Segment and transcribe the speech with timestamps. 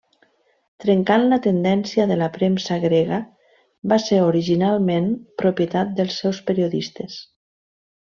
[0.85, 3.21] Trencant la tendència de la premsa grega,
[3.95, 7.25] va ser originalment propietat dels seus periodistes.